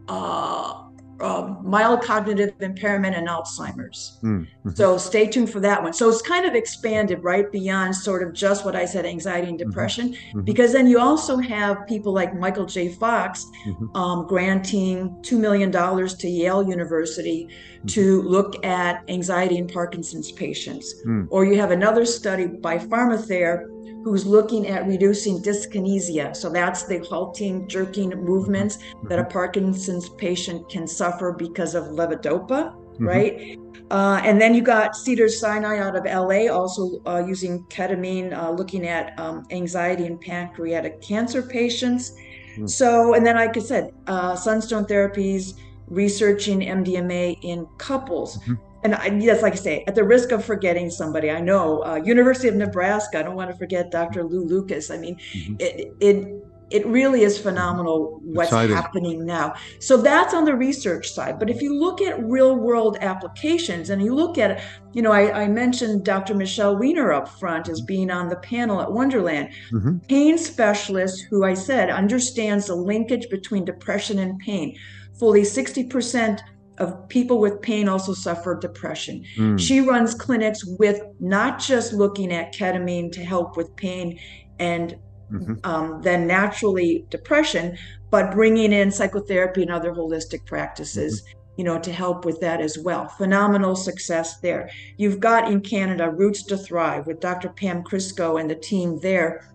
[0.08, 0.83] uh,
[1.20, 4.18] uh, mild cognitive impairment and Alzheimer's.
[4.22, 4.70] Mm-hmm.
[4.70, 5.92] So stay tuned for that one.
[5.92, 9.58] So it's kind of expanded right beyond sort of just what I said, anxiety and
[9.58, 9.70] mm-hmm.
[9.70, 10.40] depression, mm-hmm.
[10.42, 12.88] because then you also have people like Michael J.
[12.94, 13.96] Fox mm-hmm.
[13.96, 17.48] um, granting $2 million to Yale University.
[17.86, 20.94] To look at anxiety in Parkinson's patients.
[21.06, 21.26] Mm.
[21.30, 23.68] Or you have another study by PharmaTher
[24.04, 26.36] who's looking at reducing dyskinesia.
[26.36, 29.08] So that's the halting, jerking movements mm-hmm.
[29.08, 33.06] that a Parkinson's patient can suffer because of levodopa, mm-hmm.
[33.06, 33.58] right?
[33.90, 38.86] Uh, and then you got Cedars-Sinai out of LA, also uh, using ketamine, uh, looking
[38.86, 42.10] at um, anxiety in pancreatic cancer patients.
[42.10, 42.66] Mm-hmm.
[42.66, 45.54] So, and then, like I said, uh, Sunstone Therapies
[45.86, 48.38] researching MDMA in couples.
[48.38, 51.82] Mm-hmm and I, yes, like I say, at the risk of forgetting somebody, I know
[51.84, 53.18] uh, University of Nebraska.
[53.18, 54.22] I don't want to forget Dr.
[54.24, 54.90] Lou Lucas.
[54.90, 55.56] I mean, mm-hmm.
[55.58, 58.76] it it it really is phenomenal what's Exciting.
[58.76, 59.54] happening now.
[59.78, 61.38] So that's on the research side.
[61.38, 65.44] But if you look at real world applications and you look at, you know, I,
[65.44, 66.34] I mentioned Dr.
[66.34, 69.50] Michelle Weiner up front as being on the panel at Wonderland.
[69.72, 69.98] Mm-hmm.
[70.08, 74.76] Pain specialist who I said understands the linkage between depression and pain.
[75.18, 76.40] Fully 60%
[76.78, 79.24] of people with pain also suffer depression.
[79.36, 79.60] Mm.
[79.60, 84.18] She runs clinics with not just looking at ketamine to help with pain
[84.58, 84.96] and
[85.30, 85.54] mm-hmm.
[85.64, 87.76] um, then naturally depression,
[88.10, 91.22] but bringing in psychotherapy and other holistic practices.
[91.22, 91.38] Mm-hmm.
[91.56, 93.06] You know, to help with that as well.
[93.06, 94.68] Phenomenal success there.
[94.96, 97.50] You've got in Canada Roots to Thrive with Dr.
[97.50, 99.54] Pam Kryskow and the team there,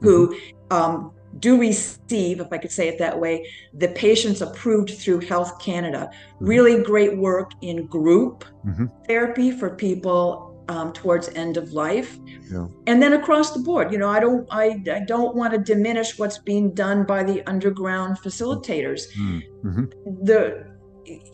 [0.00, 0.74] who mm-hmm.
[0.74, 5.58] um, do receive, if I could say it that way, the patients approved through Health
[5.60, 6.10] Canada.
[6.10, 6.46] Mm-hmm.
[6.46, 8.86] Really great work in group mm-hmm.
[9.06, 12.18] therapy for people um, towards end of life,
[12.50, 12.66] yeah.
[12.86, 13.92] and then across the board.
[13.92, 17.46] You know, I don't, I, I don't want to diminish what's being done by the
[17.46, 19.12] underground facilitators.
[19.14, 19.84] Mm-hmm.
[20.24, 20.66] The,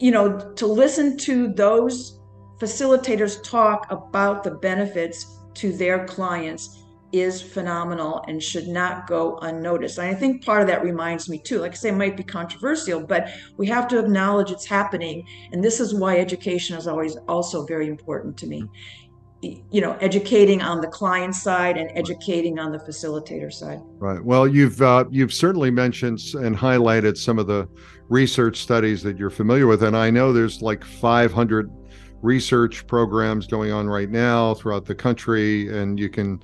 [0.01, 2.19] you know, to listen to those
[2.59, 6.80] facilitators talk about the benefits to their clients
[7.13, 9.99] is phenomenal and should not go unnoticed.
[9.99, 12.23] And I think part of that reminds me too, like I say, it might be
[12.23, 15.27] controversial, but we have to acknowledge it's happening.
[15.53, 18.65] And this is why education is always also very important to me.
[19.43, 23.81] You know, educating on the client side and educating on the facilitator side.
[23.99, 24.23] Right.
[24.23, 27.67] Well, you've uh, you've certainly mentioned and highlighted some of the
[28.11, 31.71] research studies that you're familiar with, and I know there's like 500
[32.23, 36.41] research programs going on right now throughout the country, and you can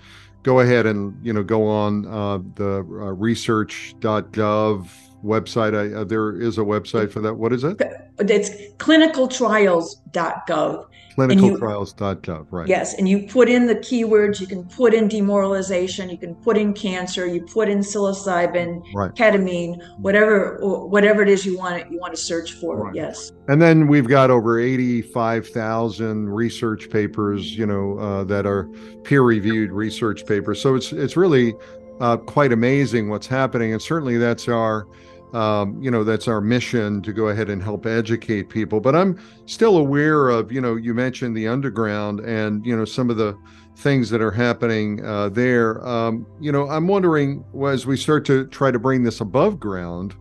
[0.46, 4.88] go ahead and you know go on uh, the uh, research.gov
[5.24, 5.74] website.
[5.74, 7.34] I, uh, there is a website for that.
[7.34, 7.82] What is it?
[8.18, 10.86] It's clinicaltrials.gov.
[11.16, 12.68] Clinicaltrials.gov, right.
[12.68, 16.58] Yes, and you put in the keywords, you can put in demoralization, you can put
[16.58, 19.12] in cancer, you put in psilocybin, right.
[19.12, 22.84] ketamine, whatever whatever it is you want you want to search for.
[22.84, 22.94] Right.
[22.94, 23.32] Yes.
[23.48, 28.68] And then we've got over 85,000 research papers, you know, uh, that are
[29.04, 30.60] peer-reviewed research papers.
[30.60, 31.54] So it's it's really
[32.00, 34.86] uh, quite amazing what's happening, and certainly that's our
[35.32, 38.80] um, you know that's our mission to go ahead and help educate people.
[38.80, 43.10] But i'm still aware of you know you mentioned the underground and you know some
[43.10, 43.36] of the
[43.76, 45.86] things that are happening uh, there.
[45.86, 50.14] Um, you know i'm wondering as we start to try to bring this above ground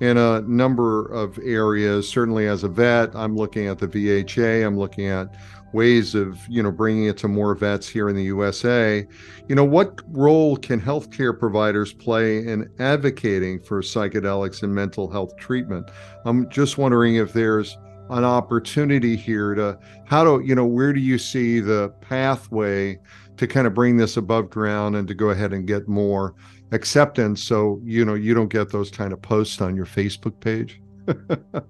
[0.00, 4.78] in a number of areas certainly as a vet i'm looking at the vha i'm
[4.78, 5.34] looking at
[5.76, 9.06] ways of you know bringing it to more vets here in the USA.
[9.46, 15.36] You know, what role can healthcare providers play in advocating for psychedelics and mental health
[15.36, 15.90] treatment?
[16.24, 17.76] I'm just wondering if there's
[18.08, 22.98] an opportunity here to how do you know where do you see the pathway
[23.36, 26.34] to kind of bring this above ground and to go ahead and get more
[26.72, 30.80] acceptance so you know you don't get those kind of posts on your Facebook page?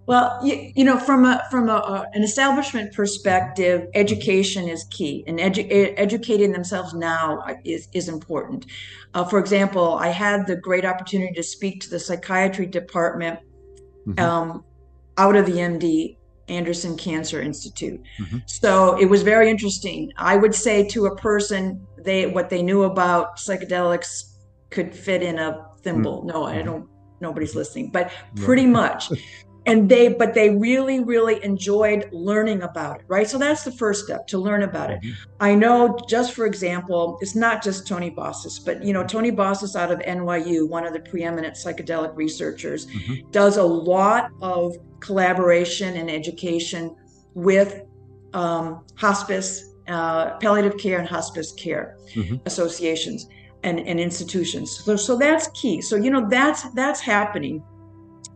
[0.06, 5.38] Well, you, you, know, from a from a, an establishment perspective, education is key, and
[5.38, 8.66] edu- educating themselves now is is important.
[9.14, 13.40] Uh, for example, I had the great opportunity to speak to the psychiatry department
[14.06, 14.18] mm-hmm.
[14.18, 14.64] um,
[15.16, 16.16] out of the MD
[16.48, 18.00] Anderson Cancer Institute.
[18.20, 18.38] Mm-hmm.
[18.46, 20.12] So it was very interesting.
[20.16, 24.34] I would say to a person, they what they knew about psychedelics
[24.70, 26.18] could fit in a thimble.
[26.18, 26.28] Mm-hmm.
[26.28, 26.88] No, I don't
[27.20, 29.10] nobody's listening, but pretty much.
[29.66, 33.28] And they, but they really, really enjoyed learning about it, right?
[33.28, 35.00] So that's the first step to learn about it.
[35.00, 35.32] Mm-hmm.
[35.40, 39.74] I know, just for example, it's not just Tony Bossis, but you know, Tony Bossis
[39.74, 43.28] out of NYU, one of the preeminent psychedelic researchers, mm-hmm.
[43.32, 46.94] does a lot of collaboration and education
[47.34, 47.82] with
[48.34, 52.36] um, hospice, uh, palliative care, and hospice care mm-hmm.
[52.46, 53.26] associations
[53.66, 54.84] and, and institutions.
[54.84, 55.82] So, so that's key.
[55.82, 57.62] So you know that's that's happening.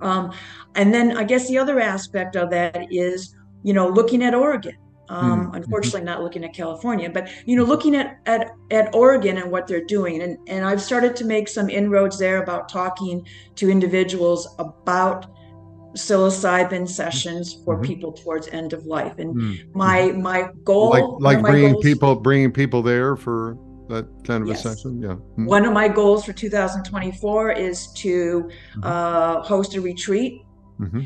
[0.01, 0.33] Um,
[0.75, 4.77] and then I guess the other aspect of that is you know looking at Oregon.
[5.09, 5.55] Um, mm-hmm.
[5.57, 9.67] Unfortunately, not looking at California, but you know, looking at, at at Oregon and what
[9.67, 13.27] they're doing, and and I've started to make some inroads there about talking
[13.57, 15.27] to individuals about
[15.95, 17.85] psilocybin sessions for mm-hmm.
[17.85, 19.19] people towards end of life.
[19.19, 19.79] And mm-hmm.
[19.79, 23.59] my my goal, like, like bringing goals, people bringing people there for
[23.91, 24.65] that kind of yes.
[24.65, 25.03] a session?
[25.03, 25.09] Yeah.
[25.09, 25.47] Mm-hmm.
[25.47, 28.81] One of my goals for 2024 is to mm-hmm.
[28.83, 30.43] uh, host a retreat.
[30.81, 31.03] Mm-hmm.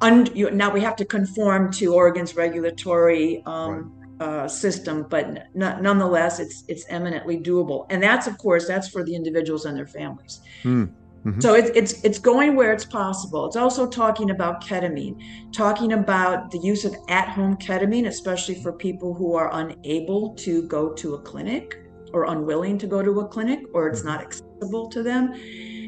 [0.00, 4.26] Und- you, now we have to conform to Oregon's regulatory um, right.
[4.26, 7.86] uh, system, but n- nonetheless, it's it's eminently doable.
[7.90, 10.40] And that's, of course, that's for the individuals and their families.
[10.62, 10.94] Mm.
[11.26, 11.40] Mm-hmm.
[11.40, 13.44] So it's it's it's going where it's possible.
[13.44, 15.20] It's also talking about ketamine,
[15.52, 20.94] talking about the use of at-home ketamine, especially for people who are unable to go
[20.94, 21.76] to a clinic
[22.12, 25.32] or unwilling to go to a clinic or it's not accessible to them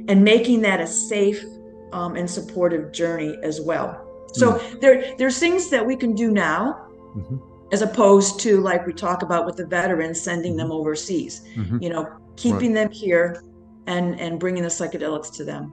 [0.08, 1.44] and making that a safe
[1.92, 6.30] um, and supportive journey as well so mm there there's things that we can do
[6.30, 7.36] now mm-hmm.
[7.70, 10.76] as opposed to like we talk about with the veterans sending them mm-hmm.
[10.76, 11.78] overseas mm-hmm.
[11.82, 12.84] you know keeping right.
[12.84, 13.44] them here
[13.86, 15.72] and and bringing the psychedelics to them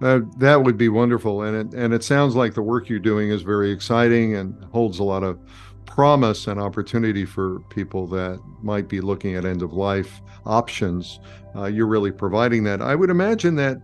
[0.00, 3.30] that that would be wonderful and it and it sounds like the work you're doing
[3.30, 5.38] is very exciting and holds a lot of
[5.96, 11.20] promise and opportunity for people that might be looking at end of life options.
[11.56, 12.82] Uh, you're really providing that.
[12.82, 13.78] I would imagine that,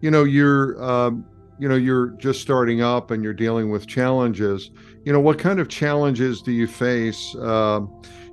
[0.00, 1.26] you know, you're, um,
[1.58, 4.70] you know, you're just starting up and you're dealing with challenges.
[5.04, 7.34] You know, what kind of challenges do you face?
[7.34, 7.80] Uh,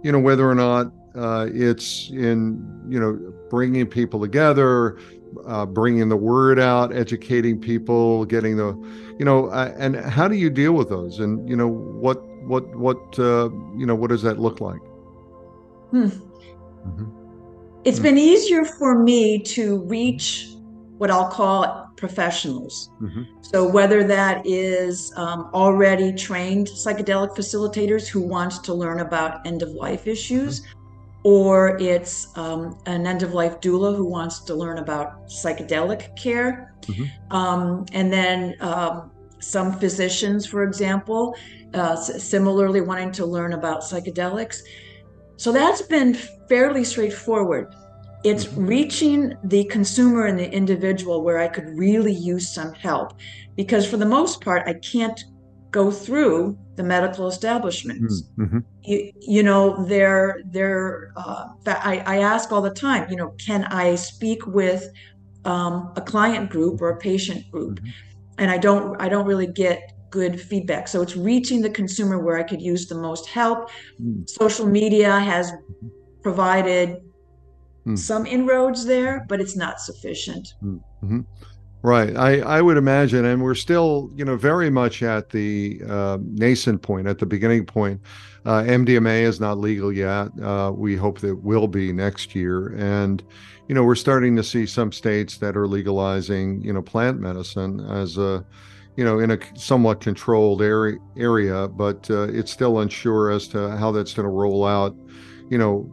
[0.04, 5.00] you know, whether or not uh, it's in, you know, bringing people together,
[5.48, 8.76] uh, bringing the word out, educating people, getting the,
[9.18, 11.18] you know, uh, and how do you deal with those?
[11.18, 14.82] And you know, what what what uh, you know what does that look like?
[15.92, 16.06] Hmm.
[16.06, 17.24] Mm-hmm.
[17.86, 18.04] It's mm-hmm.
[18.04, 20.50] been easier for me to reach
[20.98, 22.90] what I'll call professionals.
[23.02, 23.24] Mm-hmm.
[23.42, 29.62] So whether that is um, already trained psychedelic facilitators who want to learn about end
[29.62, 31.20] of life issues, mm-hmm.
[31.24, 36.74] or it's um, an end of life doula who wants to learn about psychedelic care,
[36.82, 37.36] mm-hmm.
[37.36, 41.36] um, and then um, some physicians, for example,
[41.74, 44.62] uh, similarly wanting to learn about psychedelics.
[45.38, 46.14] So that's been
[46.48, 47.74] fairly straightforward.
[48.24, 48.66] It's mm-hmm.
[48.66, 53.14] reaching the consumer and the individual where I could really use some help.
[53.56, 55.22] Because for the most part, I can't
[55.72, 58.24] go through the medical establishments.
[58.38, 58.60] Mm-hmm.
[58.84, 61.12] You, you know, they're they're.
[61.16, 63.10] Uh, I, I ask all the time.
[63.10, 64.88] You know, can I speak with
[65.46, 67.80] um, a client group or a patient group?
[67.80, 67.92] Mhm.
[68.38, 70.88] And I don't I don't really get good feedback.
[70.88, 73.60] So it's reaching the consumer where I could use the most help.
[74.00, 74.30] Mm.
[74.30, 75.52] Social media has
[76.22, 76.88] provided
[77.86, 77.98] Mm.
[77.98, 80.46] some inroads there, but it's not sufficient.
[81.02, 81.22] hmm
[81.86, 82.16] Right.
[82.16, 86.82] I, I would imagine, and we're still, you know, very much at the uh, nascent
[86.82, 88.00] point, at the beginning point.
[88.46, 90.30] Uh, MDMA is not legal yet.
[90.42, 92.74] Uh, we hope that it will be next year.
[92.78, 93.22] And,
[93.68, 97.82] you know, we're starting to see some states that are legalizing, you know, plant medicine
[98.02, 98.46] as a,
[98.96, 103.76] you know, in a somewhat controlled area, area but uh, it's still unsure as to
[103.78, 104.96] how that's going to roll out,
[105.50, 105.92] you know,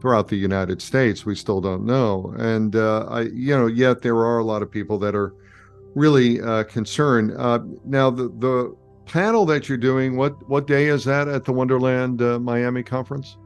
[0.00, 1.26] throughout the United States.
[1.26, 4.70] We still don't know, and uh, I, you know, yet there are a lot of
[4.70, 5.34] people that are
[5.94, 7.34] really uh, concerned.
[7.36, 8.74] Uh, now, the the
[9.06, 13.36] panel that you're doing, what what day is that at the Wonderland uh, Miami conference?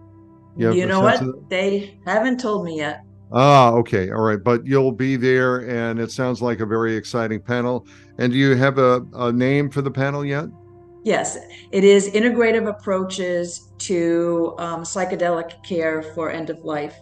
[0.56, 1.50] You, a know what?
[1.50, 3.05] They haven't told me yet.
[3.32, 7.40] Ah, okay, all right, but you'll be there, and it sounds like a very exciting
[7.40, 7.86] panel.
[8.18, 10.46] And do you have a, a name for the panel yet?
[11.04, 11.36] Yes,
[11.72, 16.94] it is integrative approaches to um, psychedelic care for end of life,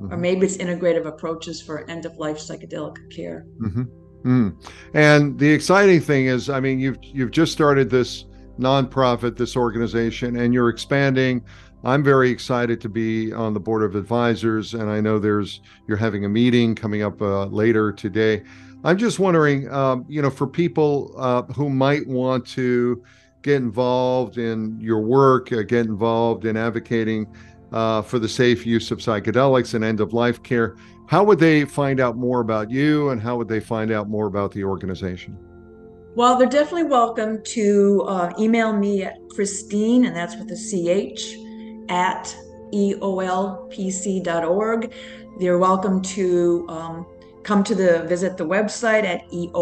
[0.00, 0.20] or Mhm.
[0.20, 3.46] maybe it's integrative approaches for end of life psychedelic care.
[3.60, 3.82] hmm
[4.24, 4.54] Mm.
[4.92, 8.26] And the exciting thing is, I mean, you've you've just started this
[8.58, 11.42] nonprofit, this organization, and you're expanding.
[11.82, 15.96] I'm very excited to be on the board of advisors, and I know there's you're
[15.96, 18.42] having a meeting coming up uh, later today.
[18.84, 23.02] I'm just wondering, um, you know, for people uh, who might want to
[23.42, 27.26] get involved in your work, uh, get involved in advocating
[27.72, 30.76] uh, for the safe use of psychedelics and end of life care.
[31.06, 34.26] How would they find out more about you and how would they find out more
[34.26, 35.36] about the organization?
[36.14, 41.36] Well, they're definitely welcome to uh, email me at Christine, and that's with a CH,
[41.90, 42.34] at
[42.72, 43.72] eolpc.org.
[45.38, 47.06] They're welcome to um,
[47.42, 49.58] come to the visit the website at eolpc.org.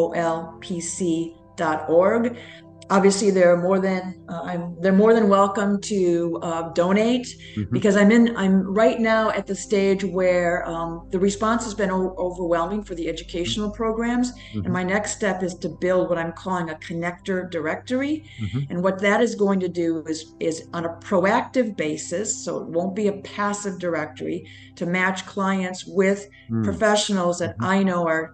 [2.91, 7.27] Obviously, they're more than uh, I'm, they're more than welcome to uh, donate
[7.57, 7.71] Mhm.
[7.71, 11.91] because I'm in I'm right now at the stage where um, the response has been
[11.91, 14.65] o- overwhelming for the educational programs, Mhm.
[14.65, 18.25] and my next step is to build what I'm calling a connector directory.
[18.43, 18.67] Mhm.
[18.71, 22.69] And what that is going to do is is on a proactive basis, so it
[22.69, 26.65] won't be a passive directory, to match clients with Mm.
[26.65, 27.67] professionals that Mhm.
[27.67, 28.31] I know are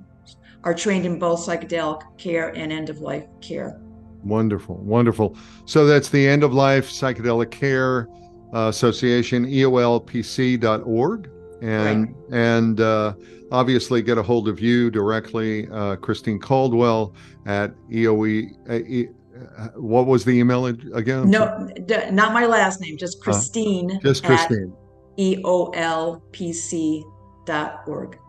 [0.63, 3.79] are trained in both psychedelic care and end of life care.
[4.25, 5.37] Wonderful, wonderful.
[5.66, 8.09] So that's the End of Life Psychedelic Care
[8.55, 11.31] uh, Association, eolpc.org.
[11.62, 13.14] And and uh,
[13.51, 17.14] obviously get a hold of you directly, uh, Christine Caldwell
[17.47, 18.51] at EOE.
[18.68, 19.09] Uh, e,
[19.57, 21.31] uh, what was the email again?
[21.31, 23.99] No, d- not my last name, just Christine.
[24.03, 24.72] just Christine.
[25.18, 26.18] Eolpc.org.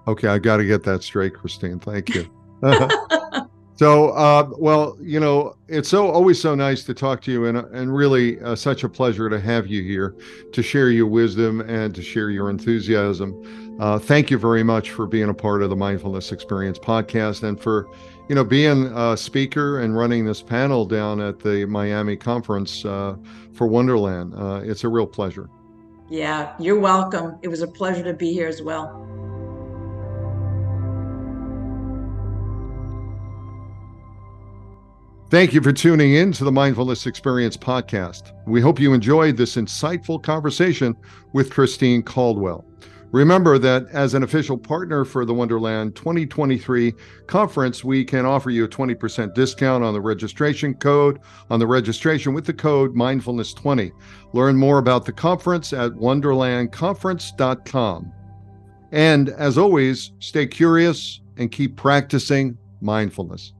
[0.07, 1.79] Okay, I got to get that straight, Christine.
[1.79, 2.29] Thank you.
[3.75, 7.57] so, uh, well, you know, it's so always so nice to talk to you, and
[7.57, 10.15] and really uh, such a pleasure to have you here
[10.53, 13.77] to share your wisdom and to share your enthusiasm.
[13.79, 17.59] Uh, thank you very much for being a part of the Mindfulness Experience podcast and
[17.59, 17.89] for,
[18.29, 23.17] you know, being a speaker and running this panel down at the Miami conference uh,
[23.53, 24.33] for Wonderland.
[24.33, 25.49] Uh, it's a real pleasure.
[26.09, 27.37] Yeah, you're welcome.
[27.41, 29.14] It was a pleasure to be here as well.
[35.31, 38.31] Thank you for tuning in to the Mindfulness Experience podcast.
[38.45, 40.95] We hope you enjoyed this insightful conversation
[41.33, 42.63] with Christine Caldwell.
[43.11, 46.93] Remember that as an official partner for the Wonderland 2023
[47.25, 51.19] conference, we can offer you a 20% discount on the registration code,
[51.49, 53.93] on the registration with the code mindfulness20.
[54.33, 58.13] Learn more about the conference at wonderlandconference.com.
[58.91, 63.53] And as always, stay curious and keep practicing mindfulness.